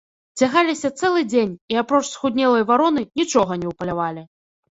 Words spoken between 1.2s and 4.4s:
дзень і, апроч схуднелай вароны, нічога не ўпалявалі.